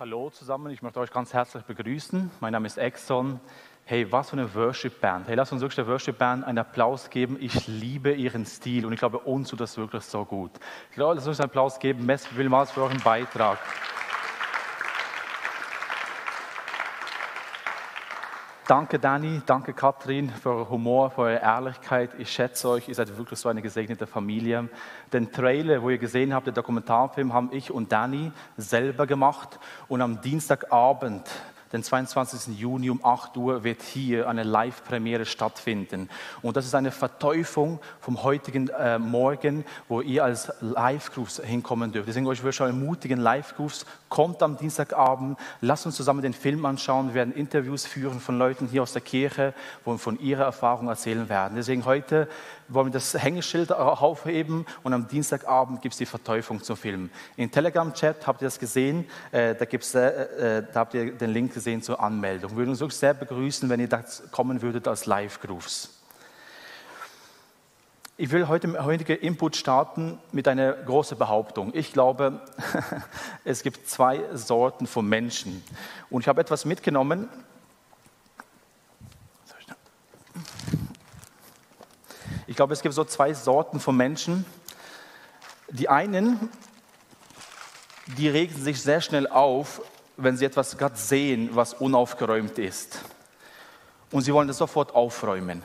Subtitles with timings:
[0.00, 2.28] Hallo zusammen, ich möchte euch ganz herzlich begrüßen.
[2.40, 3.38] Mein Name ist Exxon.
[3.84, 5.28] Hey, was für eine Worship-Band.
[5.28, 7.36] Hey, lass uns wirklich der Worship-Band einen Applaus geben.
[7.40, 10.50] Ich liebe ihren Stil und ich glaube, uns tut das wirklich so gut.
[10.90, 12.06] Ich glaube, lass uns einen Applaus geben.
[12.06, 13.60] Merci vielmals für euren Beitrag.
[18.66, 22.12] Danke Dani, danke Katrin für euren Humor, für eure Ehrlichkeit.
[22.16, 24.70] Ich schätze euch, ihr seid wirklich so eine gesegnete Familie.
[25.12, 29.58] Den Trailer, wo ihr gesehen habt, der Dokumentarfilm, haben ich und Dani selber gemacht.
[29.86, 31.28] Und am Dienstagabend
[31.74, 32.56] den 22.
[32.56, 36.08] Juni um 8 Uhr wird hier eine Live-Premiere stattfinden.
[36.40, 42.08] Und das ist eine Verteufung vom heutigen äh, Morgen, wo ihr als Live-Groups hinkommen dürft.
[42.08, 47.08] Deswegen euch würde ich ermutigen, Live-Groups, kommt am Dienstagabend, lasst uns zusammen den Film anschauen.
[47.08, 49.52] Wir werden Interviews führen von Leuten hier aus der Kirche,
[49.84, 51.56] wo wir von ihrer Erfahrung erzählen werden.
[51.56, 52.28] Deswegen heute
[52.68, 57.10] wollen wir das Hängeschild aufheben und am Dienstagabend gibt es die Verteufung zum Film.
[57.36, 61.30] Im Telegram-Chat habt ihr das gesehen, äh, da, gibt's, äh, äh, da habt ihr den
[61.30, 62.52] Link gesehen zur Anmeldung.
[62.52, 65.90] Wir würden uns wirklich sehr begrüßen, wenn ihr da kommen würdet als Live-Grooves.
[68.16, 71.72] Ich will heute heutige Input starten mit einer großen Behauptung.
[71.74, 72.40] Ich glaube,
[73.44, 75.64] es gibt zwei Sorten von Menschen.
[76.10, 77.28] Und ich habe etwas mitgenommen,
[82.46, 84.44] Ich glaube, es gibt so zwei Sorten von Menschen.
[85.70, 86.50] Die einen,
[88.18, 89.80] die regen sich sehr schnell auf,
[90.16, 93.00] wenn sie etwas gerade sehen, was unaufgeräumt ist.
[94.10, 95.62] Und sie wollen das sofort aufräumen.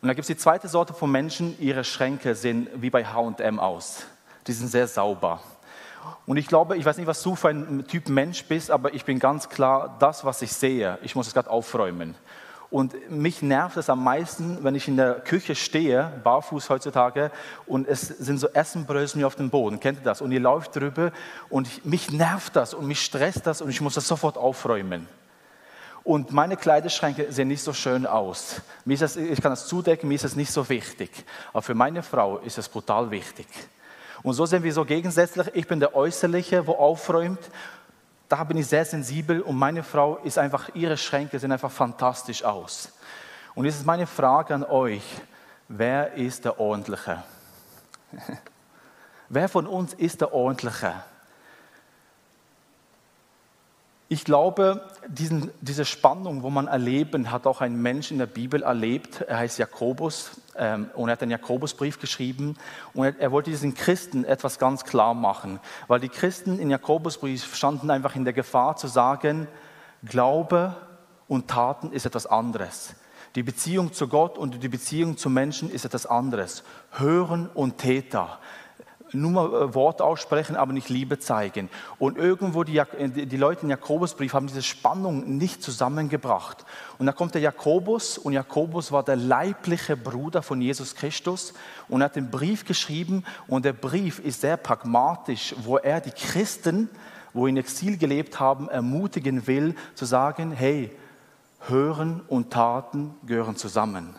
[0.00, 3.60] Und dann gibt es die zweite Sorte von Menschen, ihre Schränke sehen wie bei HM
[3.60, 4.04] aus.
[4.46, 5.40] Die sind sehr sauber.
[6.26, 9.04] Und ich glaube, ich weiß nicht, was du für ein Typ Mensch bist, aber ich
[9.04, 12.16] bin ganz klar, das, was ich sehe, ich muss es gerade aufräumen.
[12.72, 17.30] Und mich nervt es am meisten, wenn ich in der Küche stehe, barfuß heutzutage,
[17.66, 19.78] und es sind so Essenbrösel auf dem Boden.
[19.78, 20.22] Kennt ihr das?
[20.22, 21.12] Und ihr läuft drüber
[21.50, 25.06] und ich, mich nervt das und mich stresst das und ich muss das sofort aufräumen.
[26.02, 28.62] Und meine Kleiderschränke sehen nicht so schön aus.
[28.86, 31.10] Mir ist das, ich kann das zudecken, mir ist das nicht so wichtig.
[31.52, 33.48] Aber für meine Frau ist es brutal wichtig.
[34.22, 35.48] Und so sind wir so gegensätzlich.
[35.52, 37.40] Ich bin der Äußerliche, wo aufräumt
[38.32, 42.42] da bin ich sehr sensibel und meine Frau ist einfach, ihre Schränke sehen einfach fantastisch
[42.42, 42.90] aus.
[43.54, 45.02] Und jetzt ist meine Frage an euch,
[45.68, 47.22] wer ist der Ordentliche?
[49.28, 50.94] wer von uns ist der Ordentliche?
[54.12, 58.62] Ich glaube, diesen, diese Spannung, wo man erleben, hat auch ein Mensch in der Bibel
[58.62, 59.22] erlebt.
[59.22, 62.58] Er heißt Jakobus ähm, und er hat einen Jakobusbrief geschrieben.
[62.92, 67.54] Und er, er, wollte diesen Christen etwas ganz klar machen, weil die Christen in Jakobusbrief
[67.54, 69.48] standen einfach in der Gefahr zu sagen,
[70.04, 70.76] Glaube
[71.26, 72.94] und Taten ist etwas anderes.
[73.34, 76.64] Die Beziehung zu Gott und die Beziehung zu Menschen ist etwas anderes.
[76.90, 78.38] Hören und Täter
[79.12, 81.68] nur mal äh, Wort aussprechen, aber nicht Liebe zeigen.
[81.98, 86.64] Und irgendwo die, die Leute in Jakobusbrief haben diese Spannung nicht zusammengebracht.
[86.98, 91.54] Und da kommt der Jakobus und Jakobus war der leibliche Bruder von Jesus Christus
[91.88, 96.88] und hat den Brief geschrieben und der Brief ist sehr pragmatisch, wo er die Christen,
[97.32, 100.90] wo in Exil gelebt haben, ermutigen will zu sagen, hey,
[101.68, 104.16] Hören und Taten gehören zusammen.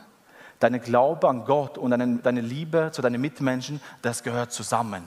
[0.64, 5.04] Deine Glaube an Gott und deine, deine Liebe zu deinen Mitmenschen, das gehört zusammen.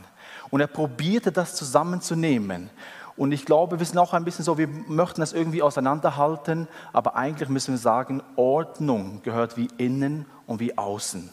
[0.50, 2.68] Und er probierte das zusammenzunehmen.
[3.16, 7.16] Und ich glaube, wir sind auch ein bisschen so, wir möchten das irgendwie auseinanderhalten, aber
[7.16, 11.30] eigentlich müssen wir sagen, Ordnung gehört wie innen und wie außen.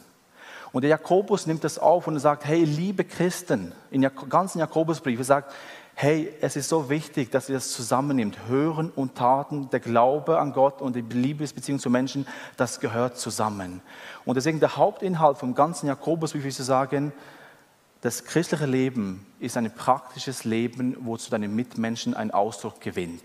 [0.72, 5.18] Und der Jakobus nimmt das auf und sagt, hey, liebe Christen, in der ganzen Jakobusbrief,
[5.18, 5.52] er sagt,
[5.94, 8.48] hey, es ist so wichtig, dass ihr das zusammennimmt.
[8.48, 13.80] Hören und Taten, der Glaube an Gott und die Liebesbeziehung zu Menschen, das gehört zusammen.
[14.24, 17.12] Und deswegen der Hauptinhalt vom ganzen Jakobus, wie wir sagen,
[18.00, 23.22] das christliche Leben ist ein praktisches Leben, wo zu deinen Mitmenschen ein Ausdruck gewinnt.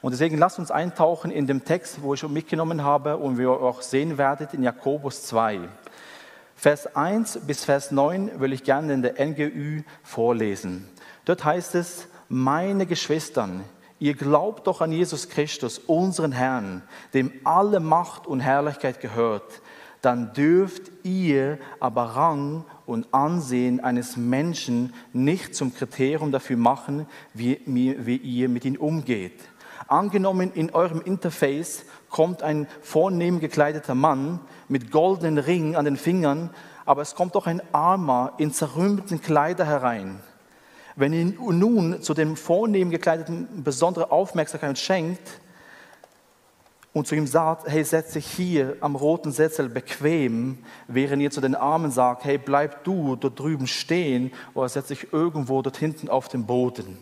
[0.00, 3.80] Und deswegen lasst uns eintauchen in dem Text, wo ich mitgenommen habe und wir auch
[3.82, 5.60] sehen werdet in Jakobus 2.
[6.56, 10.88] Vers 1 bis Vers 9 will ich gerne in der NGÜ vorlesen.
[11.24, 13.64] Dort heißt es, meine Geschwistern,
[13.98, 16.82] ihr glaubt doch an Jesus Christus, unseren Herrn,
[17.14, 19.62] dem alle Macht und Herrlichkeit gehört,
[20.00, 27.60] dann dürft ihr aber Rang und Ansehen eines Menschen nicht zum Kriterium dafür machen, wie,
[27.66, 29.38] wie ihr mit ihm umgeht.
[29.86, 36.50] Angenommen, in eurem Interface kommt ein vornehm gekleideter Mann mit goldenen Ring an den Fingern,
[36.84, 40.20] aber es kommt doch ein Armer in zerrümpelten Kleider herein
[40.96, 45.40] wenn ihr nun zu dem vornehm gekleideten besondere Aufmerksamkeit schenkt
[46.92, 50.58] und zu ihm sagt, hey, setz dich hier am roten Sessel bequem,
[50.88, 55.12] während ihr zu den Armen sagt, hey, bleib du dort drüben stehen oder setz dich
[55.12, 56.98] irgendwo dort hinten auf dem Boden.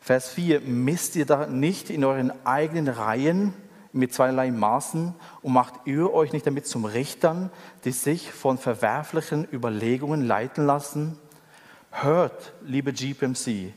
[0.00, 3.54] Vers 4, misst ihr da nicht in euren eigenen Reihen
[3.92, 7.50] mit zweierlei Maßen und macht ihr euch nicht damit zum Richtern,
[7.84, 11.18] die sich von verwerflichen Überlegungen leiten lassen?
[11.96, 13.72] Hört, liebe GPMC,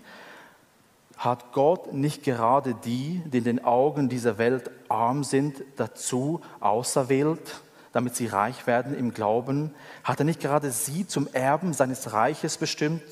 [1.18, 7.62] hat Gott nicht gerade die, die in den Augen dieser Welt arm sind, dazu auserwählt,
[7.94, 9.72] damit sie reich werden im Glauben?
[10.04, 13.04] Hat er nicht gerade sie zum Erben seines Reiches bestimmt?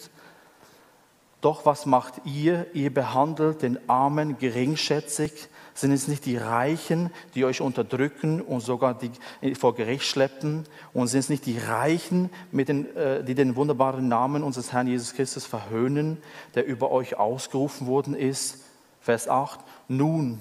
[1.39, 2.65] Doch was macht ihr?
[2.73, 5.49] Ihr behandelt den Armen geringschätzig.
[5.77, 10.63] Sind es nicht die Reichen, die euch unterdrücken und sogar die vor Gericht schleppen?
[10.93, 15.13] Und sind es nicht die Reichen, den, äh, die den wunderbaren Namen unseres Herrn Jesus
[15.13, 16.17] Christus verhöhnen,
[16.55, 18.63] der über euch ausgerufen worden ist?
[19.01, 19.59] Vers 8.
[19.89, 20.39] Nun,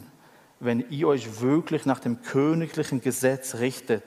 [0.60, 4.04] wenn ihr euch wirklich nach dem königlichen Gesetz richtet,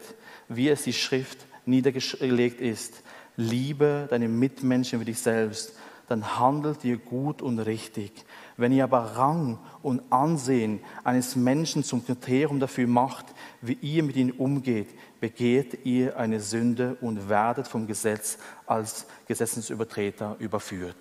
[0.48, 3.04] wie es die Schrift niedergelegt ist,
[3.36, 5.74] liebe deine Mitmenschen wie dich selbst,
[6.08, 8.14] dann handelt ihr gut und richtig.
[8.58, 13.28] Wenn ihr aber Rang und Ansehen eines Menschen zum Kriterium dafür macht,
[13.62, 14.90] wie ihr mit ihm umgeht,
[15.22, 20.98] begeht ihr eine Sünde und werdet vom Gesetz als Gesetzesübertreter überführt.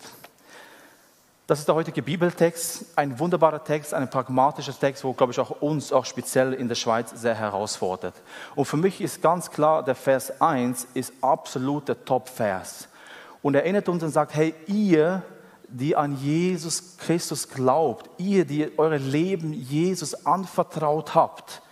[1.46, 5.62] Das ist der heutige Bibeltext, ein wunderbarer Text, ein pragmatischer Text, wo, glaube ich, auch
[5.62, 8.14] uns, auch speziell in der Schweiz, sehr herausfordert.
[8.56, 12.88] Und für mich ist ganz klar, der Vers 1 ist absolut der Top-Vers.
[13.42, 15.22] Und er erinnert uns und sagt, hey, ihr
[15.68, 21.62] die an Jesus Christus glaubt, ihr, die eure Leben Jesus anvertraut habt.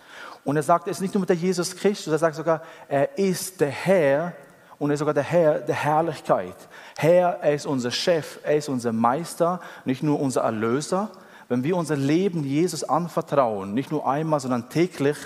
[0.43, 3.17] Und er sagt, es ist nicht nur mit der Jesus Christus, er sagt sogar, er
[3.17, 4.33] ist der Herr
[4.77, 6.55] und er ist sogar der Herr der Herrlichkeit.
[6.97, 11.09] Herr, er ist unser Chef, er ist unser Meister, nicht nur unser Erlöser.
[11.47, 15.17] Wenn wir unser Leben Jesus anvertrauen, nicht nur einmal, sondern täglich,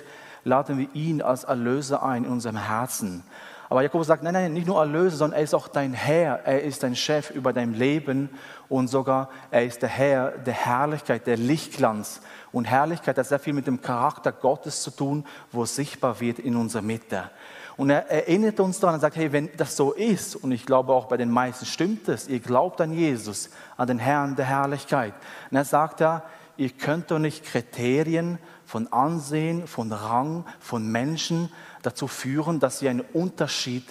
[0.43, 3.23] laden wir ihn als Erlöser ein in unserem Herzen.
[3.69, 6.63] Aber Jakobus sagt, nein, nein, nicht nur Erlöser, sondern er ist auch dein Herr, er
[6.63, 8.29] ist dein Chef über dein Leben
[8.67, 12.21] und sogar er ist der Herr der Herrlichkeit, der Lichtglanz.
[12.51, 16.39] Und Herrlichkeit hat sehr viel mit dem Charakter Gottes zu tun, wo es sichtbar wird
[16.39, 17.29] in unserer Mitte.
[17.77, 20.91] Und er erinnert uns daran und sagt, hey, wenn das so ist, und ich glaube
[20.91, 25.13] auch bei den meisten stimmt es, ihr glaubt an Jesus, an den Herrn der Herrlichkeit.
[25.51, 26.23] Und er sagt ja,
[26.57, 31.51] ihr könnt doch nicht Kriterien von Ansehen, von Rang, von Menschen
[31.81, 33.87] dazu führen, dass ihr einen Unterschied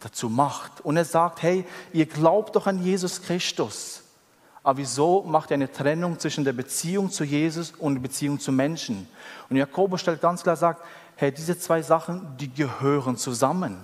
[0.00, 0.80] dazu macht.
[0.82, 4.02] Und er sagt, hey, ihr glaubt doch an Jesus Christus.
[4.62, 8.50] Aber wieso macht ihr eine Trennung zwischen der Beziehung zu Jesus und der Beziehung zu
[8.50, 9.08] Menschen?
[9.48, 10.84] Und Jakobus stellt ganz klar, sagt,
[11.14, 13.78] hey, diese zwei Sachen, die gehören zusammen.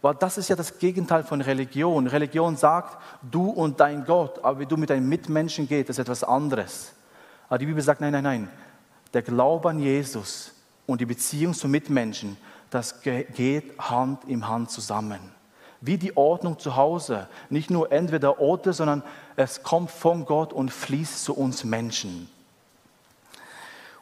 [0.00, 2.06] Weil das ist ja das Gegenteil von Religion.
[2.06, 6.22] Religion sagt, du und dein Gott, aber wie du mit deinen Mitmenschen gehst, ist etwas
[6.22, 6.92] anderes.
[7.48, 8.50] Aber die Bibel sagt, nein, nein, nein.
[9.12, 10.53] Der Glaube an Jesus
[10.86, 12.36] und die Beziehung zu Mitmenschen,
[12.70, 15.20] das geht Hand in Hand zusammen.
[15.80, 17.28] Wie die Ordnung zu Hause.
[17.50, 19.02] Nicht nur entweder Orte, sondern
[19.36, 22.28] es kommt von Gott und fließt zu uns Menschen.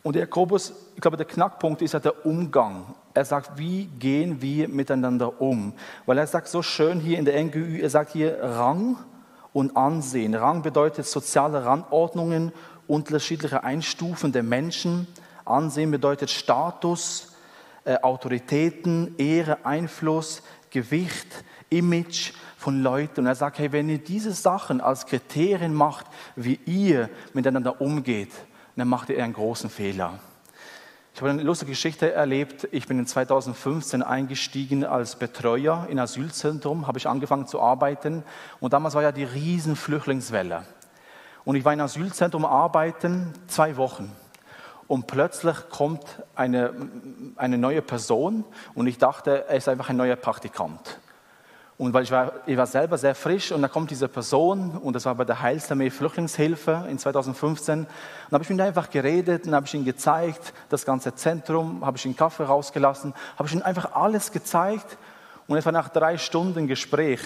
[0.03, 2.87] Und der Jakobus, ich glaube, der Knackpunkt ist ja der Umgang.
[3.15, 5.75] Er sagt, wie gehen wir miteinander um?
[6.07, 8.97] Weil er sagt so schön hier in der NGÜ, er sagt hier Rang
[9.53, 10.35] und Ansehen.
[10.35, 12.53] Rang bedeutet soziale Randordnungen,
[12.89, 15.07] unterschiedliche Einstufen der Menschen.
[15.53, 17.33] Ansehen bedeutet Status,
[17.85, 23.21] äh, Autoritäten, Ehre, Einfluss, Gewicht, Image von Leuten.
[23.21, 26.07] Und er sagt, hey, wenn ihr diese Sachen als Kriterien macht,
[26.37, 28.31] wie ihr miteinander umgeht,
[28.77, 30.19] dann macht ihr einen großen Fehler.
[31.15, 32.69] Ich habe eine lustige Geschichte erlebt.
[32.73, 38.23] Ich bin in 2015 eingestiegen als Betreuer in Asylzentrum, habe ich angefangen zu arbeiten.
[38.61, 40.65] Und damals war ja die riesen Flüchtlingswelle.
[41.45, 44.11] Und ich war in Asylzentrum arbeiten, zwei Wochen
[44.93, 46.75] und plötzlich kommt eine,
[47.37, 48.45] eine neue Person
[48.75, 50.99] und ich dachte, er ist einfach ein neuer Praktikant.
[51.79, 54.95] Und weil ich war, ich war selber sehr frisch und da kommt diese Person und
[54.95, 57.87] das war bei der Heilsarmee Flüchtlingshilfe in 2015 und
[58.29, 61.87] da habe ich mit ihm einfach geredet und habe ich ihm gezeigt, das ganze Zentrum,
[61.87, 64.99] habe ich ihm Kaffee rausgelassen, habe ich ihm einfach alles gezeigt
[65.47, 67.21] und etwa nach drei Stunden Gespräch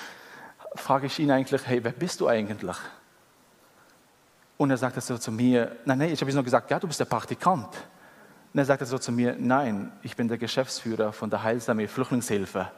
[0.74, 2.76] frage ich ihn eigentlich, hey, wer bist du eigentlich?
[4.60, 6.86] Und er sagte so zu mir, nein, nein, ich habe ihm nur gesagt, ja, du
[6.86, 7.68] bist der Praktikant.
[8.52, 12.70] Und er sagte so zu mir, nein, ich bin der Geschäftsführer von der Heilsarmee Flüchtlingshilfe.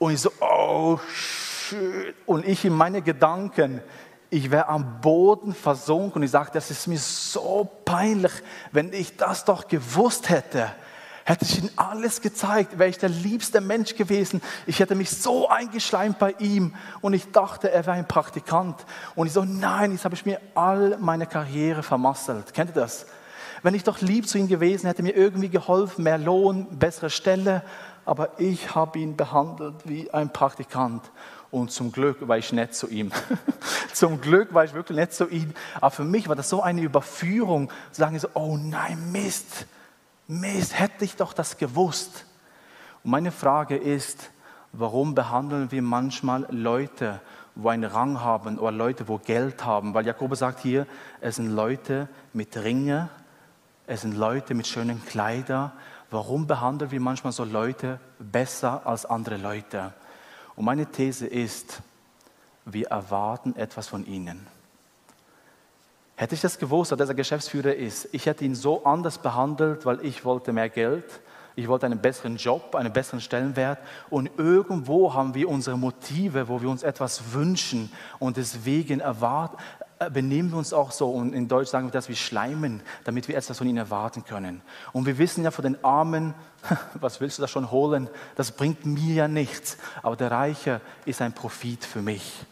[0.00, 2.16] Und ich so, oh shit.
[2.26, 3.82] Und ich in meine Gedanken,
[4.30, 8.32] ich wäre am Boden versunken und ich sagte, das ist mir so peinlich,
[8.72, 10.72] wenn ich das doch gewusst hätte
[11.24, 14.42] hätte ich ihm alles gezeigt, wäre ich der liebste Mensch gewesen.
[14.66, 18.84] Ich hätte mich so eingeschleimt bei ihm und ich dachte, er wäre ein Praktikant.
[19.14, 22.52] Und ich so, nein, jetzt habe ich mir all meine Karriere vermasselt.
[22.52, 23.06] Kennt ihr das?
[23.62, 27.62] Wenn ich doch lieb zu ihm gewesen hätte, mir irgendwie geholfen, mehr Lohn, bessere Stelle,
[28.04, 31.10] aber ich habe ihn behandelt wie ein Praktikant.
[31.50, 33.12] Und zum Glück war ich nett zu ihm.
[33.94, 35.54] zum Glück war ich wirklich nett zu ihm.
[35.76, 39.66] Aber für mich war das so eine Überführung, zu sagen oh nein, Mist,
[40.26, 42.24] Mist, hätte ich doch das gewusst.
[43.02, 44.30] Und meine Frage ist,
[44.72, 47.20] warum behandeln wir manchmal Leute,
[47.54, 49.92] wo einen Rang haben oder Leute, wo Geld haben?
[49.94, 50.86] Weil Jakobus sagt hier,
[51.20, 53.10] es sind Leute mit Ringe,
[53.86, 55.72] es sind Leute mit schönen Kleidern.
[56.10, 59.92] Warum behandeln wir manchmal so Leute besser als andere Leute?
[60.56, 61.82] Und meine These ist,
[62.64, 64.46] wir erwarten etwas von ihnen.
[66.16, 70.04] Hätte ich das gewusst, dass er Geschäftsführer ist, ich hätte ihn so anders behandelt, weil
[70.04, 71.04] ich wollte mehr Geld,
[71.56, 73.78] ich wollte einen besseren Job, einen besseren Stellenwert
[74.10, 79.56] und irgendwo haben wir unsere Motive, wo wir uns etwas wünschen und deswegen erwarten,
[79.98, 83.28] äh, benehmen wir uns auch so, und in Deutsch sagen wir das wie Schleimen, damit
[83.28, 84.62] wir etwas von ihnen erwarten können.
[84.92, 86.34] Und wir wissen ja von den Armen,
[86.94, 88.08] was willst du da schon holen?
[88.36, 89.78] Das bringt mir ja nichts.
[90.02, 92.44] Aber der Reiche ist ein Profit für mich.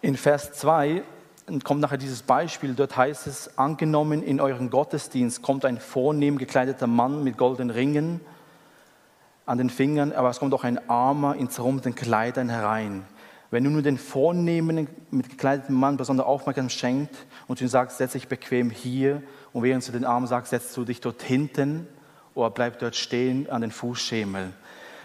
[0.00, 1.02] In Vers 2
[1.62, 6.86] kommt nachher dieses Beispiel, dort heißt es, angenommen in euren Gottesdienst kommt ein vornehm gekleideter
[6.86, 8.20] Mann mit goldenen Ringen
[9.46, 13.04] an den Fingern, aber es kommt auch ein Armer in zerrumpelten Kleidern herein.
[13.50, 17.14] Wenn du nur den vornehmen, mit gekleideten Mann besondere Aufmerksamkeit schenkt
[17.46, 19.22] und ihm sagst, setz dich bequem hier
[19.52, 21.86] und während du den Armen sagst, setzt du dich dort hinten
[22.34, 24.52] oder bleib dort stehen an den Fußschemel.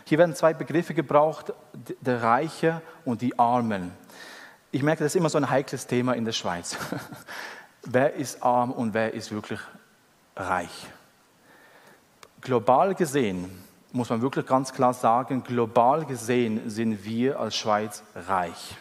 [0.06, 1.54] Hier werden zwei Begriffe gebraucht,
[2.02, 3.92] der Reiche und die Armen.
[4.72, 6.78] Ich merke, das ist immer so ein heikles Thema in der Schweiz.
[7.84, 9.60] wer ist arm und wer ist wirklich
[10.36, 10.88] reich?
[12.42, 13.50] Global gesehen
[13.92, 18.78] muss man wirklich ganz klar sagen, global gesehen sind wir als Schweiz reich.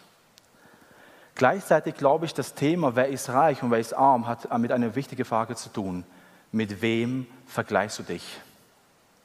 [1.34, 4.94] Gleichzeitig glaube ich, das Thema, wer ist reich und wer ist arm, hat mit einer
[4.94, 6.04] wichtigen Frage zu tun.
[6.52, 8.38] Mit wem vergleichst du dich?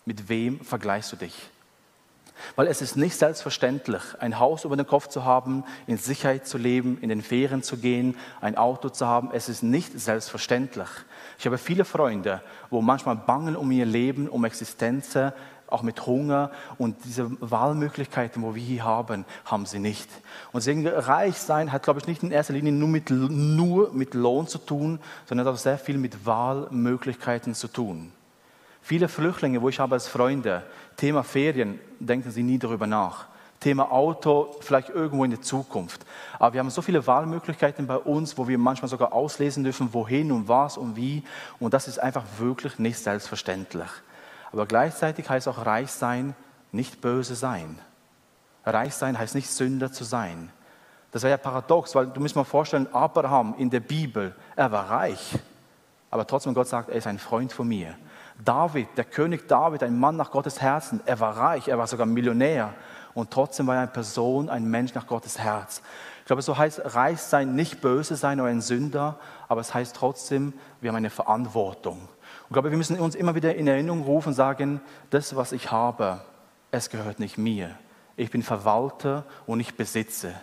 [0.05, 1.49] Mit wem vergleichst du dich?
[2.55, 6.57] Weil es ist nicht selbstverständlich, ein Haus über den Kopf zu haben, in Sicherheit zu
[6.57, 9.29] leben, in den Ferien zu gehen, ein Auto zu haben.
[9.33, 10.89] Es ist nicht selbstverständlich.
[11.39, 15.31] Ich habe viele Freunde, wo manchmal bangen um ihr Leben, um Existenzen,
[15.73, 20.07] auch mit Hunger und diese Wahlmöglichkeiten, wo wir hier haben, haben sie nicht.
[20.51, 24.13] Und deswegen reich sein hat, glaube ich, nicht in erster Linie nur mit, nur mit
[24.13, 28.11] Lohn zu tun, sondern auch sehr viel mit Wahlmöglichkeiten zu tun.
[28.83, 30.63] Viele Flüchtlinge, wo ich habe als Freunde,
[30.97, 33.27] Thema Ferien, denken sie nie darüber nach.
[33.59, 36.05] Thema Auto, vielleicht irgendwo in der Zukunft.
[36.37, 40.31] Aber wir haben so viele Wahlmöglichkeiten bei uns, wo wir manchmal sogar auslesen dürfen, wohin
[40.31, 41.23] und was und wie.
[41.59, 43.89] Und das ist einfach wirklich nicht selbstverständlich.
[44.51, 46.35] Aber gleichzeitig heißt auch reich sein,
[46.73, 47.79] nicht böse sein.
[48.65, 50.51] Reich sein heißt nicht Sünder zu sein.
[51.11, 54.89] Das wäre ja paradox, weil du musst mal vorstellen, Abraham in der Bibel, er war
[54.89, 55.37] reich.
[56.09, 57.95] Aber trotzdem Gott sagt, er ist ein Freund von mir.
[58.43, 62.05] David, der König David, ein Mann nach Gottes Herzen, er war reich, er war sogar
[62.05, 62.73] Millionär
[63.13, 65.81] und trotzdem war er eine Person, ein Mensch nach Gottes Herz.
[66.21, 69.95] Ich glaube, so heißt reich sein, nicht böse sein oder ein Sünder, aber es heißt
[69.95, 71.99] trotzdem, wir haben eine Verantwortung.
[71.99, 72.09] Und
[72.47, 75.71] ich glaube, wir müssen uns immer wieder in Erinnerung rufen und sagen, das, was ich
[75.71, 76.21] habe,
[76.71, 77.71] es gehört nicht mir.
[78.15, 80.33] Ich bin Verwalter und ich besitze.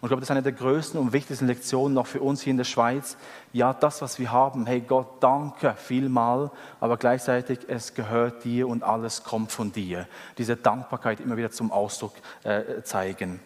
[0.00, 2.52] Und ich glaube, das ist eine der größten und wichtigsten Lektionen noch für uns hier
[2.52, 3.18] in der Schweiz.
[3.52, 8.82] Ja, das, was wir haben, hey Gott, danke vielmal, aber gleichzeitig, es gehört dir und
[8.82, 10.06] alles kommt von dir.
[10.38, 12.14] Diese Dankbarkeit immer wieder zum Ausdruck
[12.44, 13.40] äh, zeigen.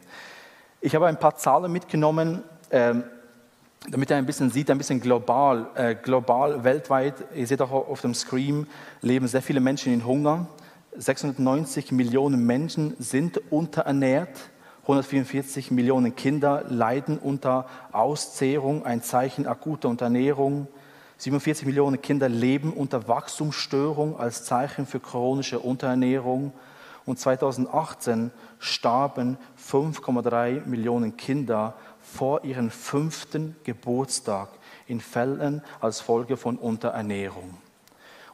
[0.80, 2.94] Ich habe ein paar Zahlen mitgenommen, äh,
[3.90, 7.16] damit ihr ein bisschen sieht, ein bisschen global, äh, global, weltweit.
[7.34, 8.68] Ihr seht auch auf dem Screen,
[9.00, 10.46] leben sehr viele Menschen in Hunger.
[10.96, 14.38] 690 Millionen Menschen sind unterernährt.
[14.84, 20.68] 144 Millionen Kinder leiden unter Auszehrung, ein Zeichen akuter Unterernährung.
[21.16, 26.52] 47 Millionen Kinder leben unter Wachstumsstörung als Zeichen für chronische Unterernährung.
[27.06, 34.50] Und 2018 starben 5,3 Millionen Kinder vor ihrem fünften Geburtstag
[34.86, 37.56] in Fällen als Folge von Unterernährung.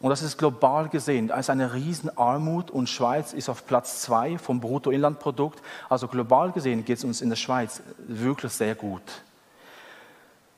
[0.01, 1.29] Und das ist global gesehen.
[1.29, 5.61] Da ist eine Riesenarmut und Schweiz ist auf Platz zwei vom Bruttoinlandprodukt.
[5.91, 9.03] Also global gesehen geht es uns in der Schweiz wirklich sehr gut.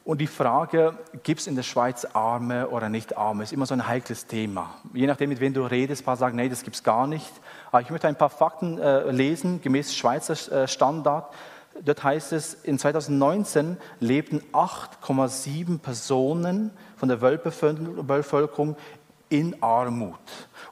[0.04, 3.74] Und die Frage, gibt es in der Schweiz Arme oder nicht Arme, ist immer so
[3.74, 4.74] ein heikles Thema.
[4.94, 7.30] Je nachdem, mit wem du redest, ein paar sagen, nee, das gibt es gar nicht.
[7.70, 11.32] Aber ich möchte ein paar Fakten äh, lesen, gemäß Schweizer äh, Standard.
[11.80, 18.76] Dort heißt es, in 2019 lebten 8,7 Personen von der Weltbevölkerung
[19.32, 20.20] in Armut.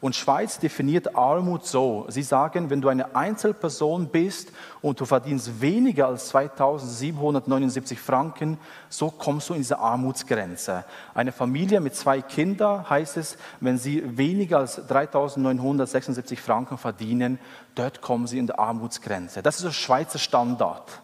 [0.02, 2.04] Und Schweiz definiert Armut so.
[2.08, 4.52] Sie sagen, wenn du eine Einzelperson bist
[4.82, 8.58] und du verdienst weniger als 2779 Franken,
[8.90, 10.84] so kommst du in diese Armutsgrenze.
[11.14, 17.38] Eine Familie mit zwei Kindern heißt es, wenn sie weniger als 3976 Franken verdienen,
[17.74, 19.42] dort kommen sie in die Armutsgrenze.
[19.42, 21.00] Das ist der Schweizer Standard.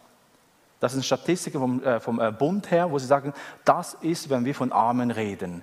[0.79, 3.33] Das sind Statistiken vom, äh, vom äh, Bund her, wo sie sagen,
[3.65, 5.63] das ist, wenn wir von Armen reden.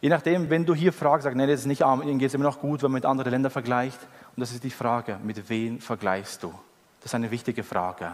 [0.00, 2.34] Je nachdem, wenn du hier fragst, sagst, nee, das ist nicht arm, ihnen geht es
[2.34, 3.98] immer noch gut, wenn man mit anderen Ländern vergleicht.
[4.34, 6.54] Und das ist die Frage, mit wem vergleichst du?
[7.00, 8.12] Das ist eine wichtige Frage.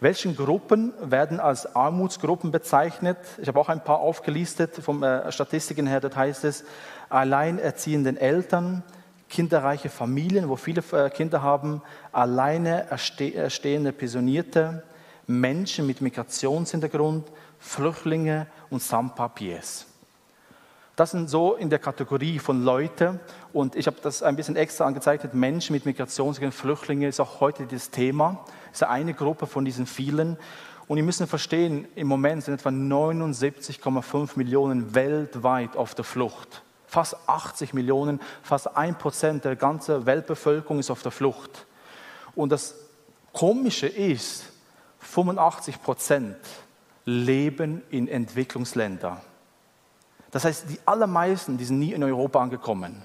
[0.00, 3.18] Welche Gruppen werden als Armutsgruppen bezeichnet?
[3.38, 6.00] Ich habe auch ein paar aufgelistet von äh, Statistiken her.
[6.00, 6.64] Dort heißt es,
[7.10, 8.82] alleinerziehenden Eltern,
[9.28, 14.82] kinderreiche Familien, wo viele äh, Kinder haben, alleine erstehende Pensionierte,
[15.26, 19.86] Menschen mit Migrationshintergrund, Flüchtlinge und Sans-Papiers.
[20.94, 23.18] Das sind so in der Kategorie von Leute
[23.54, 25.32] und ich habe das ein bisschen extra angezeichnet.
[25.32, 28.44] Menschen mit Migrationshintergrund, Flüchtlinge ist auch heute das Thema.
[28.72, 30.36] Ist eine Gruppe von diesen vielen.
[30.88, 36.62] Und ihr müsst verstehen, im Moment sind etwa 79,5 Millionen weltweit auf der Flucht.
[36.86, 41.64] Fast 80 Millionen, fast ein Prozent der ganzen Weltbevölkerung ist auf der Flucht.
[42.34, 42.74] Und das
[43.32, 44.44] Komische ist,
[44.98, 46.36] 85 Prozent
[47.06, 49.18] leben in Entwicklungsländern.
[50.32, 53.02] Das heißt, die allermeisten, die sind nie in Europa angekommen.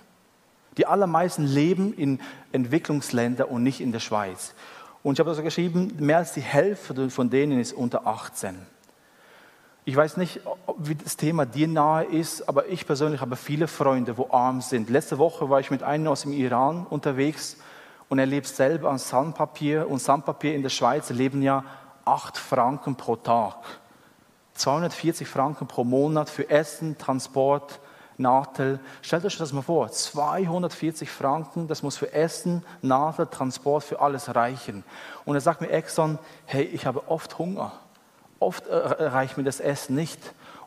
[0.77, 2.19] Die allermeisten leben in
[2.51, 4.53] Entwicklungsländern und nicht in der Schweiz.
[5.03, 8.55] Und ich habe also geschrieben, mehr als die Hälfte von denen ist unter 18.
[9.85, 10.41] Ich weiß nicht,
[10.77, 14.89] wie das Thema dir nahe ist, aber ich persönlich habe viele Freunde, wo arm sind.
[14.89, 17.57] Letzte Woche war ich mit einem aus dem Iran unterwegs
[18.09, 19.89] und er lebt selber an Sandpapier.
[19.89, 21.63] Und Sandpapier in der Schweiz leben ja
[22.05, 23.55] 8 Franken pro Tag.
[24.57, 27.79] 240 Franken pro Monat für Essen, Transport,
[28.17, 28.79] Nadel.
[29.01, 34.33] Stellt euch das mal vor, 240 Franken, das muss für Essen, Nadel, Transport, für alles
[34.35, 34.83] reichen.
[35.25, 37.71] Und er sagt mir Exxon, hey, ich habe oft Hunger.
[38.39, 40.19] Oft äh, reicht mir das Essen nicht.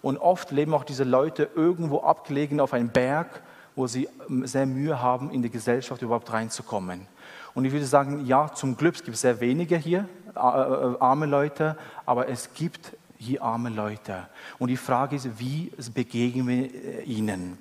[0.03, 3.43] Und oft leben auch diese Leute irgendwo abgelegen auf einem Berg,
[3.77, 7.07] wo sie ähm, sehr Mühe haben, in die Gesellschaft überhaupt reinzukommen.
[7.55, 11.27] Und ich würde sagen, ja, zum Glück gibt es sehr wenige hier, äh, äh, arme
[11.27, 14.29] Leute, aber es gibt hier arme Leute.
[14.59, 17.59] Und die Frage ist, wie begegnen wir ihnen?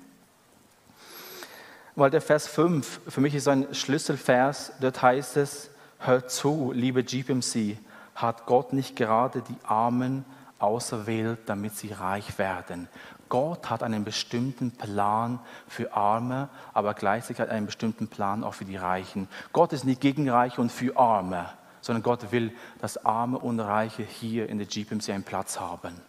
[1.94, 7.04] Weil der Vers 5 für mich ist ein Schlüsselvers, dort heißt es, hört zu, liebe
[7.04, 7.76] GPMC,
[8.14, 10.24] hat Gott nicht gerade die Armen
[10.58, 12.88] auserwählt, damit sie reich werden.
[13.28, 18.64] Gott hat einen bestimmten Plan für Arme, aber gleichzeitig hat einen bestimmten Plan auch für
[18.64, 19.28] die Reichen.
[19.52, 21.50] Gott ist nicht gegen Reiche und für Arme
[21.90, 26.00] sondern Gott will, dass Arme und Reiche hier in der GPMC einen Platz haben.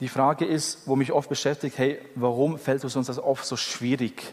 [0.00, 3.58] Die Frage ist, wo mich oft beschäftigt, hey, warum fällt es uns das oft so
[3.58, 4.32] schwierig,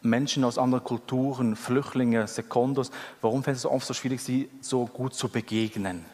[0.00, 5.14] Menschen aus anderen Kulturen, Flüchtlinge, Sekundos, warum fällt es oft so schwierig, sie so gut
[5.14, 6.06] zu begegnen?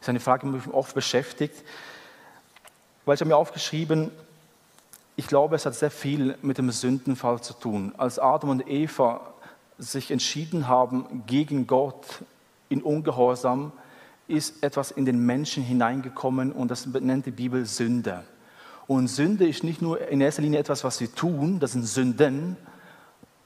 [0.00, 1.62] Das ist eine Frage, die mich oft beschäftigt,
[3.04, 4.10] weil ich habe mir aufgeschrieben,
[5.16, 7.92] ich glaube, es hat sehr viel mit dem Sündenfall zu tun.
[7.98, 9.31] Als Adam und Eva
[9.82, 12.06] sich entschieden haben gegen Gott
[12.68, 13.72] in Ungehorsam,
[14.28, 18.24] ist etwas in den Menschen hineingekommen und das nennt die Bibel Sünde.
[18.86, 22.56] Und Sünde ist nicht nur in erster Linie etwas, was wir tun, das sind Sünden.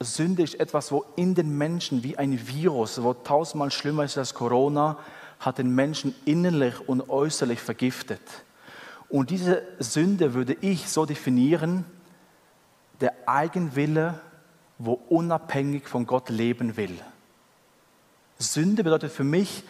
[0.01, 4.35] Sünde ist etwas, wo in den Menschen wie ein Virus, wo tausendmal schlimmer ist als
[4.35, 4.99] Corona,
[5.41, 8.21] hat den Menschen innerlich und äußerlich vergiftet.
[9.09, 11.85] Und diese Sünde würde ich so definieren,
[13.01, 14.21] der Eigenwille
[14.79, 16.99] wo unabhängig von Gott leben will.
[18.39, 19.65] Sünde bedeutet für mich,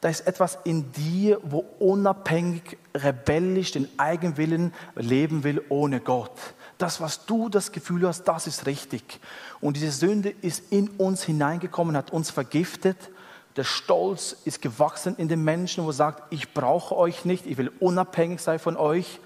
[0.00, 6.32] da ist etwas in dir, wo unabhängig, rebellisch den Eigenwillen leben will ohne Gott.
[6.78, 9.20] Das, was du das Gefühl hast, das ist richtig.
[9.60, 13.10] Und diese Sünde ist in uns hineingekommen, hat uns vergiftet.
[13.56, 17.58] Der Stolz ist gewachsen in den Menschen, wo er sagt, ich brauche euch nicht, ich
[17.58, 19.18] will unabhängig sein von euch.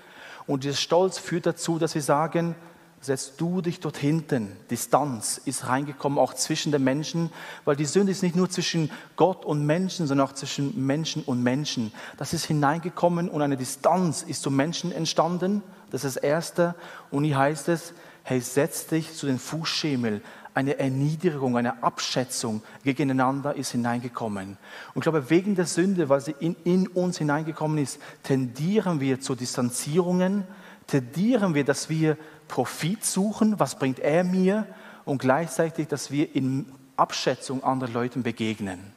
[0.46, 2.54] Und dieser Stolz führt dazu, dass wir sagen,
[3.02, 4.56] setzt du dich dort hinten.
[4.70, 7.30] Distanz ist reingekommen, auch zwischen den Menschen,
[7.64, 11.42] weil die Sünde ist nicht nur zwischen Gott und Menschen, sondern auch zwischen Menschen und
[11.42, 11.92] Menschen.
[12.16, 15.62] Das ist hineingekommen und eine Distanz ist zum Menschen entstanden.
[15.90, 16.74] Das ist das Erste.
[17.10, 20.22] Und hier heißt es, hey, setz dich zu den Fußschemel.
[20.54, 24.58] Eine Erniedrigung, eine Abschätzung gegeneinander ist hineingekommen.
[24.94, 29.18] Und ich glaube, wegen der Sünde, weil sie in, in uns hineingekommen ist, tendieren wir
[29.18, 30.44] zu Distanzierungen,
[30.86, 32.18] tendieren wir, dass wir
[32.52, 34.66] Profit suchen, was bringt er mir
[35.06, 38.92] und gleichzeitig, dass wir in Abschätzung anderen Leuten begegnen.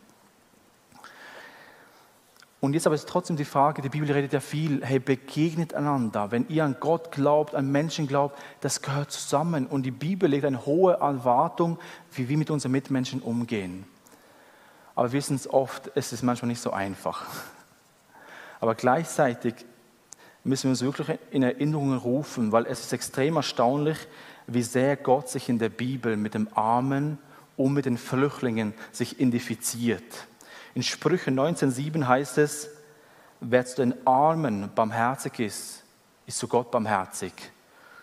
[2.60, 6.32] Und jetzt aber ist trotzdem die Frage, die Bibel redet ja viel, hey, begegnet einander.
[6.32, 9.68] Wenn ihr an Gott glaubt, an Menschen glaubt, das gehört zusammen.
[9.68, 11.80] Und die Bibel legt eine hohe Erwartung,
[12.12, 13.86] wie wir mit unseren Mitmenschen umgehen.
[14.96, 17.26] Aber wir wissen es oft, es ist manchmal nicht so einfach.
[18.60, 19.56] Aber gleichzeitig
[20.46, 23.98] müssen wir uns wirklich in Erinnerungen rufen, weil es ist extrem erstaunlich,
[24.48, 27.18] wie sehr Gott sich in der Bibel mit dem Armen
[27.58, 30.28] und mit den Flüchtlingen sich identifiziert.
[30.76, 32.70] In Sprüche 19,7 heißt es,
[33.40, 35.84] wer zu den Armen barmherzig ist,
[36.28, 37.34] ist zu Gott barmherzig.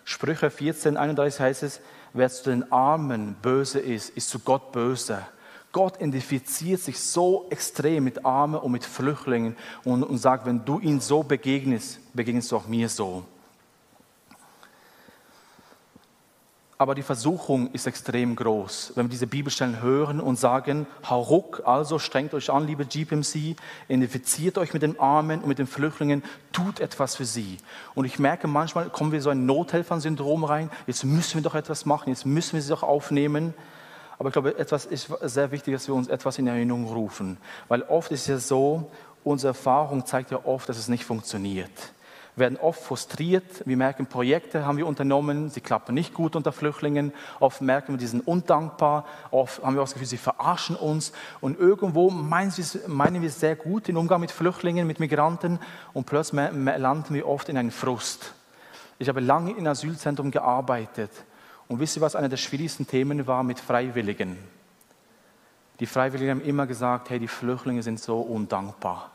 [0.03, 1.79] Sprüche 14,31 heißt es,
[2.11, 5.25] wer zu den Armen böse ist, ist zu Gott böse.
[5.73, 10.79] Gott identifiziert sich so extrem mit Armen und mit Flüchtlingen und, und sagt, wenn du
[10.79, 13.25] ihn so begegnest, begegnest du auch mir so.
[16.83, 18.91] aber die Versuchung ist extrem groß.
[18.95, 23.55] Wenn wir diese Bibelstellen hören und sagen, hau ruck, also strengt euch an, liebe GPMC,
[23.87, 27.57] identifiziert euch mit den Armen und mit den Flüchtlingen, tut etwas für sie.
[27.95, 31.85] Und ich merke, manchmal kommen wir so ein Nothelfersyndrom rein, jetzt müssen wir doch etwas
[31.85, 33.53] machen, jetzt müssen wir sie doch aufnehmen.
[34.23, 37.35] Aber ich glaube, etwas ist sehr wichtig, dass wir uns etwas in Erinnerung rufen.
[37.67, 38.89] Weil oft ist es ja so,
[39.25, 41.69] unsere Erfahrung zeigt ja oft, dass es nicht funktioniert
[42.35, 43.43] werden oft frustriert.
[43.65, 47.11] Wir merken, Projekte haben wir unternommen, sie klappen nicht gut unter Flüchtlingen.
[47.39, 49.05] Oft merken wir, die sind undankbar.
[49.29, 51.11] Oft haben wir auch das Gefühl, sie verarschen uns.
[51.41, 55.59] Und irgendwo meinen wir, meinen wir sehr gut den Umgang mit Flüchtlingen, mit Migranten.
[55.91, 58.33] Und plötzlich landen wir oft in einen Frust.
[58.97, 61.11] Ich habe lange in Asylzentrum gearbeitet.
[61.67, 64.37] Und wisst ihr, was einer der schwierigsten Themen war mit Freiwilligen?
[65.79, 69.11] Die Freiwilligen haben immer gesagt, hey, die Flüchtlinge sind so undankbar.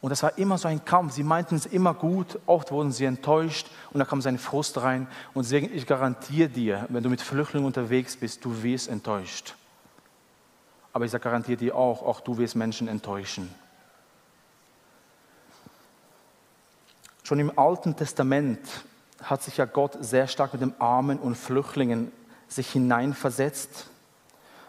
[0.00, 1.14] Und das war immer so ein Kampf.
[1.14, 5.08] Sie meinten es immer gut, oft wurden sie enttäuscht und da kam sein Frust rein.
[5.34, 9.54] Und deswegen, ich garantiere dir, wenn du mit Flüchtlingen unterwegs bist, du wirst enttäuscht.
[10.92, 13.52] Aber ich garantiere dir auch, auch du wirst Menschen enttäuschen.
[17.22, 18.60] Schon im Alten Testament
[19.22, 22.12] hat sich ja Gott sehr stark mit den Armen und Flüchtlingen
[22.48, 23.86] sich hineinversetzt.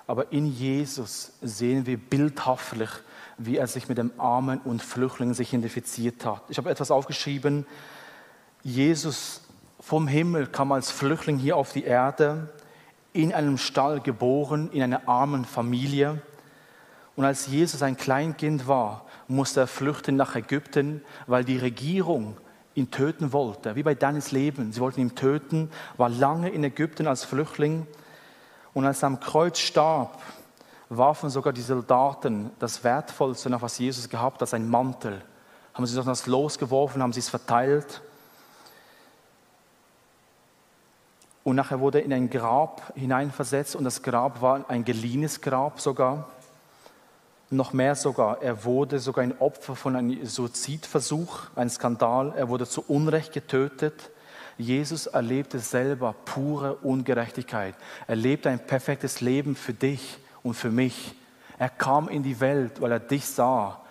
[0.08, 2.90] Aber in Jesus sehen wir bildhaftlich,
[3.38, 6.44] wie er sich mit dem Armen und Flüchtlingen sich identifiziert hat.
[6.50, 7.68] Ich habe etwas aufgeschrieben.
[8.64, 9.42] Jesus
[9.80, 12.50] vom Himmel kam als Flüchtling hier auf die Erde,
[13.14, 16.22] in einem Stall geboren, in einer armen Familie.
[17.16, 22.38] Und als Jesus ein Kleinkind war, musste er flüchten nach Ägypten, weil die Regierung
[22.78, 24.72] ihn töten wollte, wie bei Daniels Leben.
[24.72, 27.88] Sie wollten ihn töten, war lange in Ägypten als Flüchtling.
[28.74, 30.22] Und als er am Kreuz starb,
[30.88, 35.24] warfen sogar die Soldaten das Wertvollste nach, was Jesus gehabt hat, sein Mantel.
[35.74, 38.02] Haben sie das losgeworfen, haben sie es verteilt.
[41.44, 45.82] Und nachher wurde er in ein Grab hineinversetzt und das Grab war ein geliehenes Grab
[45.82, 46.30] sogar.
[47.50, 52.34] Noch mehr sogar, er wurde sogar ein Opfer von einem Suizidversuch, ein Skandal.
[52.36, 54.12] Er wurde zu Unrecht getötet.
[54.58, 57.76] Jesus erlebte selber pure Ungerechtigkeit.
[58.08, 61.16] Er lebte ein perfektes Leben für dich und für mich.
[61.58, 63.82] Er kam in die Welt, weil er dich sah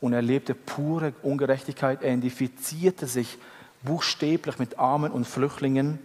[0.00, 2.02] und er lebte pure Ungerechtigkeit.
[2.02, 3.38] Er identifizierte sich
[3.82, 5.98] buchstäblich mit Armen und Flüchtlingen.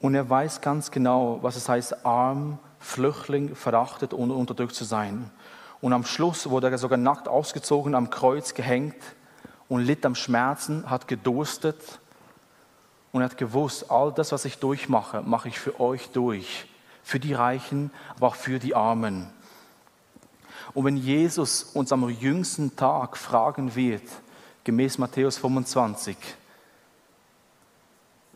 [0.00, 5.30] Und er weiß ganz genau, was es heißt, arm, Flüchtling, verachtet und unterdrückt zu sein.
[5.80, 8.96] Und am Schluss wurde er sogar nackt ausgezogen, am Kreuz gehängt
[9.68, 12.00] und litt am Schmerzen, hat gedurstet
[13.12, 16.66] und hat gewusst, all das, was ich durchmache, mache ich für euch durch
[17.10, 19.28] für die Reichen, aber auch für die Armen.
[20.74, 24.04] Und wenn Jesus uns am jüngsten Tag fragen wird,
[24.62, 26.16] gemäß Matthäus 25,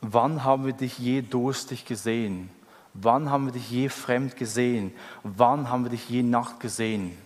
[0.01, 2.51] wann haben wir dich je durstig gesehen?
[2.95, 4.95] Wann haben wir dich je fremd gesehen?
[5.25, 7.19] Wann haben wir dich je nackt gesehen?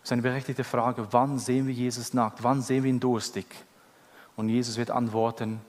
[0.00, 1.08] Das ist eine berechtigte Frage.
[1.10, 2.42] Wann sehen wir Jesus nackt?
[2.42, 3.46] Wann sehen wir ihn durstig?
[4.34, 5.60] Und Jesus wird antworten,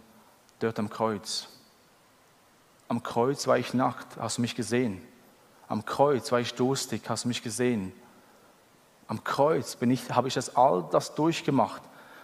[0.59, 1.47] dort am Kreuz.
[2.87, 5.01] Am Kreuz war ich nackt, hast du mich gesehen.
[5.67, 7.91] Am Kreuz war ich durstig, hast du mich gesehen.
[9.07, 11.81] Am Kreuz bin ich, habe ich das all das durchgemacht,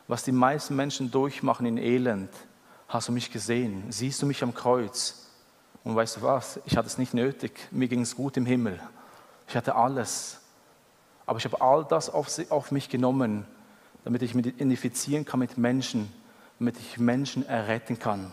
[0.07, 2.29] was die meisten Menschen durchmachen in Elend.
[2.87, 3.85] Hast du mich gesehen?
[3.89, 5.22] Siehst du mich am Kreuz?
[5.83, 6.59] Und weißt du was?
[6.65, 7.51] Ich hatte es nicht nötig.
[7.71, 8.79] Mir ging es gut im Himmel.
[9.47, 10.39] Ich hatte alles.
[11.25, 13.45] Aber ich habe all das auf, auf mich genommen,
[14.03, 16.11] damit ich mich identifizieren kann mit Menschen,
[16.59, 18.31] damit ich Menschen erretten kann.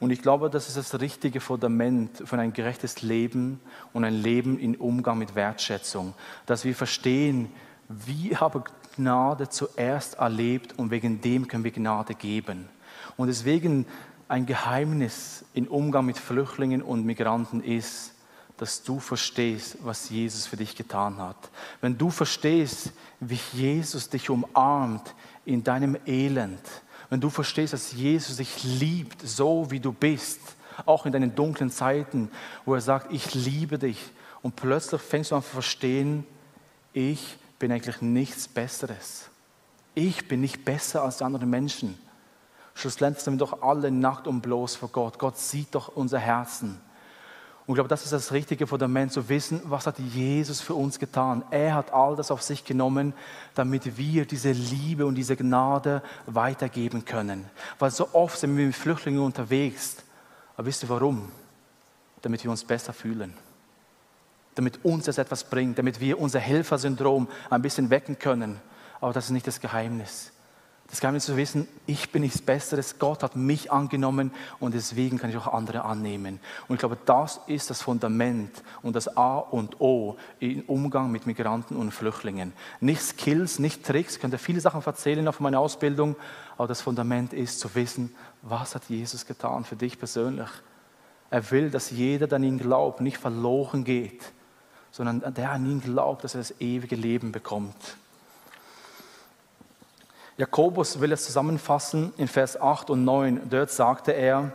[0.00, 3.60] Und ich glaube, das ist das richtige Fundament für ein gerechtes Leben
[3.92, 6.14] und ein Leben in Umgang mit Wertschätzung.
[6.46, 7.50] Dass wir verstehen,
[7.88, 8.64] wie habe
[8.96, 12.68] Gnade zuerst erlebt und wegen dem können wir Gnade geben.
[13.16, 13.86] Und deswegen
[14.34, 18.14] ein Geheimnis im Umgang mit Flüchtlingen und Migranten ist,
[18.56, 21.36] dass du verstehst, was Jesus für dich getan hat.
[21.80, 26.60] Wenn du verstehst, wie Jesus dich umarmt in deinem Elend,
[27.10, 30.40] wenn du verstehst, dass Jesus dich liebt, so wie du bist,
[30.84, 32.28] auch in deinen dunklen Zeiten,
[32.64, 34.00] wo er sagt, ich liebe dich,
[34.42, 36.26] und plötzlich fängst du an zu verstehen,
[36.92, 39.30] ich bin eigentlich nichts Besseres.
[39.94, 41.96] Ich bin nicht besser als die anderen Menschen.
[42.74, 45.18] Schlussendlich sind wir doch alle nackt und bloß vor Gott.
[45.18, 46.80] Gott sieht doch unser Herzen.
[47.66, 50.98] Und ich glaube, das ist das richtige Fundament, zu wissen, was hat Jesus für uns
[50.98, 51.42] getan.
[51.50, 53.14] Er hat all das auf sich genommen,
[53.54, 57.46] damit wir diese Liebe und diese Gnade weitergeben können.
[57.78, 59.96] Weil so oft sind wir mit Flüchtlingen unterwegs.
[60.58, 61.30] Aber wisst ihr warum?
[62.20, 63.32] Damit wir uns besser fühlen.
[64.56, 68.60] Damit uns das etwas bringt, damit wir unser Helfersyndrom ein bisschen wecken können.
[69.00, 70.33] Aber das ist nicht das Geheimnis.
[70.90, 75.30] Das Geheimnis zu wissen, ich bin nichts Besseres, Gott hat mich angenommen und deswegen kann
[75.30, 76.40] ich auch andere annehmen.
[76.68, 81.26] Und ich glaube, das ist das Fundament und das A und O im Umgang mit
[81.26, 82.52] Migranten und Flüchtlingen.
[82.80, 86.16] Nicht Skills, nicht Tricks, ich könnte viele Sachen erzählen auf meiner Ausbildung,
[86.56, 90.50] aber das Fundament ist zu wissen, was hat Jesus getan für dich persönlich.
[91.30, 94.22] Er will, dass jeder, der an ihn glaubt, nicht verloren geht,
[94.90, 97.96] sondern der an ihn glaubt, dass er das ewige Leben bekommt.
[100.36, 103.48] Jakobus will es zusammenfassen in Vers 8 und 9.
[103.48, 104.52] Dort sagte er,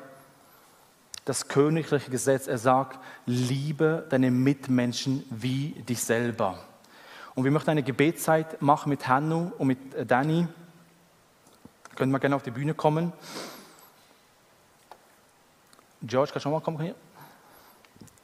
[1.23, 6.57] das königliche Gesetz, er sagt, liebe deine Mitmenschen wie dich selber.
[7.33, 10.47] Und wir möchten eine Gebetszeit machen mit Hannu und mit Danny.
[11.95, 13.13] Können wir gerne auf die Bühne kommen.
[16.01, 16.95] George, kannst du mal kommen hier?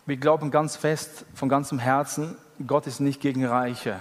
[0.05, 3.99] Wir glauben ganz fest, von ganzem Herzen, Gott ist nicht gegen Reiche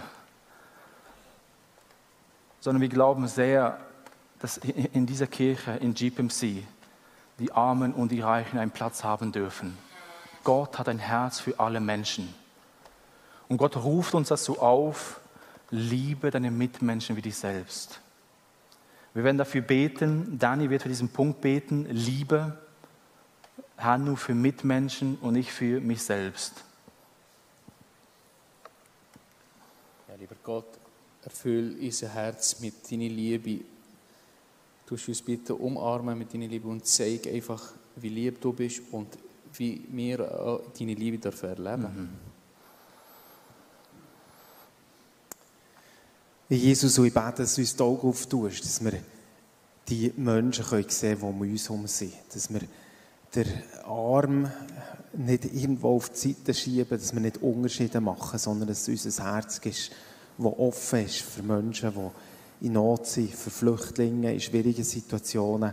[2.65, 3.79] sondern wir glauben sehr,
[4.39, 6.63] dass in dieser Kirche, in GPMC,
[7.39, 9.77] die Armen und die Reichen einen Platz haben dürfen.
[10.45, 12.35] Gott hat ein Herz für alle Menschen.
[13.49, 15.21] Und Gott ruft uns dazu auf,
[15.71, 18.01] liebe deine Mitmenschen wie dich selbst.
[19.13, 22.59] Wir werden dafür beten, Dani wird für diesen Punkt beten, Liebe,
[23.77, 26.65] Hannu für Mitmenschen und ich für mich selbst.
[30.09, 30.65] Ja, lieber Gott,
[31.25, 33.65] erfüll unser Herz mit deiner Liebe.
[34.87, 39.09] Du uns bitte umarmen mit deiner Liebe und zeig einfach, wie lieb du bist und
[39.55, 40.19] wie wir
[40.79, 42.35] deine Liebe dürfen erleben mhm.
[46.49, 48.93] Jesus, ich bete, dass du uns die Augen auftust, dass wir
[49.89, 52.13] die Menschen sehen können, die um uns herum sind.
[52.33, 52.61] Dass wir
[53.35, 53.47] den
[53.85, 54.51] Arm
[55.15, 59.25] nicht irgendwo auf die Seite schieben, dass wir nicht Unterschiede machen, sondern dass es unser
[59.25, 59.91] Herz ist,
[60.39, 65.73] das offen ist für Menschen, die in Not sind, für Flüchtlinge in schwierigen Situationen.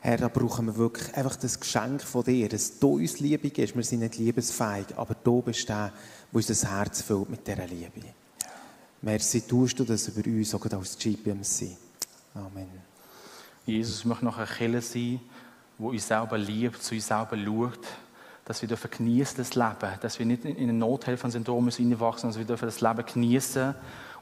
[0.00, 3.76] Herr, da brauchen wir wirklich einfach das Geschenk von dir, dass du uns liebig bist.
[3.76, 5.92] Wir sind nicht liebesfähig, aber du bist der, der
[6.32, 8.02] unser Herz füllt mit dieser Liebe.
[9.02, 11.76] Merci, tust du das über uns, auch als GPMC.
[12.34, 12.68] Amen.
[13.66, 15.20] Jesus möchte noch ein Killer sein,
[15.78, 17.86] der uns selber liebt, zu uns selber schaut
[18.44, 22.56] dass wir dürfen genießen das Leben, dass wir nicht in ein Nothelfersyndrom reinwachsen, sondern wir
[22.56, 23.74] dürfen das Leben genießen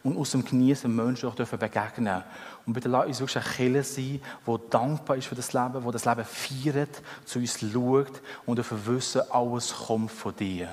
[0.05, 2.23] und aus dem Genießen Menschen auch dürfen begegnen.
[2.67, 5.93] Und bitte lass uns wirklich ein Killer sein, der dankbar ist für das Leben, der
[5.93, 10.69] das Leben feiert, zu uns schaut und dürfen wissen, alles kommt von dir.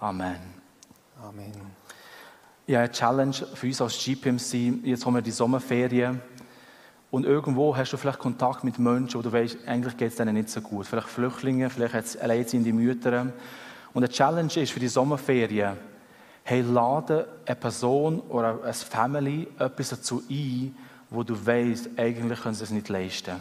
[0.00, 0.38] Amen.
[1.22, 1.52] Amen.
[2.66, 4.84] Ja, eine Challenge für uns als GPMC.
[4.84, 6.20] Jetzt haben wir die Sommerferien.
[7.10, 10.34] Und irgendwo hast du vielleicht Kontakt mit Menschen, wo du weißt, eigentlich geht es denen
[10.34, 10.86] nicht so gut.
[10.86, 13.32] Vielleicht Flüchtlinge, vielleicht alleinerziehende Mütter.
[13.94, 15.76] Und eine Challenge ist für die Sommerferien,
[16.44, 20.74] hey, lade eine Person oder eine Family etwas dazu ein,
[21.10, 23.36] wo du weißt, eigentlich können sie es nicht leisten.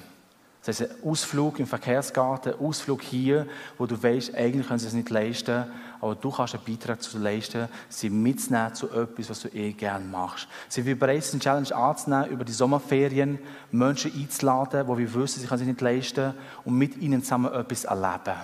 [0.67, 4.87] Das heißt, ein Ausflug im Verkehrsgarten, ein Ausflug hier, wo du weißt, eigentlich können sie
[4.87, 5.63] es nicht leisten,
[6.01, 10.03] aber du kannst einen Beitrag dazu leisten, sie mitzunehmen zu etwas, was du eh gerne
[10.03, 10.49] machst.
[10.67, 13.39] Sind wir bereit, eine Challenge anzunehmen, über die Sommerferien
[13.71, 16.33] Menschen einzuladen, wo wir wissen, sie können sich nicht leisten
[16.65, 18.35] und mit ihnen zusammen etwas erleben.